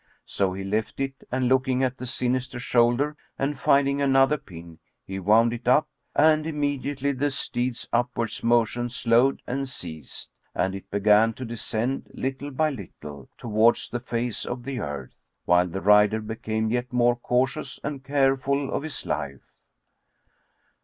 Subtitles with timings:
[0.25, 5.19] So he left it and looking at the sinister shoulder and finding another pin, he
[5.19, 11.33] wound it up and immediately the steed's upwards motion slowed and ceased and it began
[11.33, 16.71] to descend, little by little, towards the face of the earth, while the rider became
[16.71, 19.53] yet more cautious and careful of his life.